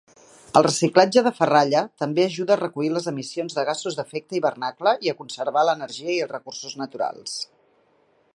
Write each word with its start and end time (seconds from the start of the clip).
El 0.59 0.63
reciclatge 0.67 1.21
de 1.27 1.31
ferralla 1.39 1.83
també 2.03 2.25
ajuda 2.29 2.55
a 2.55 2.57
reduir 2.61 2.89
les 2.95 3.07
emissions 3.13 3.59
de 3.59 3.67
gasos 3.69 4.01
d'efecte 4.01 4.39
hivernacle 4.41 4.95
i 5.09 5.13
a 5.13 5.17
conservar 5.23 5.67
l'energia 5.71 6.13
i 6.17 6.21
els 6.27 6.35
recursos 6.37 6.79
naturals. 6.85 7.41